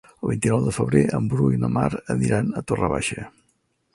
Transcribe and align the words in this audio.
El 0.21 0.29
vint-i-nou 0.29 0.63
de 0.67 0.71
febrer 0.77 1.01
en 1.17 1.27
Bru 1.33 1.51
i 1.57 1.59
na 1.65 1.69
Mar 1.75 1.91
aniran 2.15 2.49
a 2.49 2.63
Torre 2.71 2.89
Baixa. 2.97 3.29